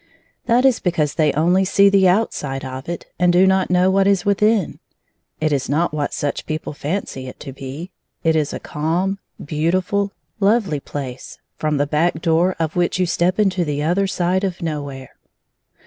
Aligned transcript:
That 0.47 0.65
is 0.65 0.79
because 0.79 1.13
they 1.13 1.31
only 1.33 1.63
see 1.63 1.87
the 1.87 2.07
outside 2.07 2.65
of 2.65 2.89
it, 2.89 3.05
and 3.19 3.31
do 3.31 3.45
not 3.45 3.69
know 3.69 3.91
what 3.91 4.07
is 4.07 4.25
within. 4.25 4.79
It 5.39 5.53
is 5.53 5.69
not 5.69 5.93
what 5.93 6.11
such 6.11 6.47
people 6.47 6.73
fancy 6.73 7.27
it 7.27 7.39
to 7.41 7.53
be; 7.53 7.91
it 8.23 8.35
is 8.35 8.51
a 8.51 8.59
calm, 8.59 9.19
beautiiul, 9.39 10.09
lovely 10.39 10.79
place, 10.79 11.37
from 11.55 11.77
the 11.77 11.85
back 11.85 12.19
door 12.19 12.55
of 12.59 12.75
which 12.75 12.97
you 12.99 13.05
step 13.05 13.37
into 13.37 13.63
the 13.63 13.83
other 13.83 14.07
side 14.07 14.43
of 14.43 14.59
no 14.63 14.81
where. 14.81 15.13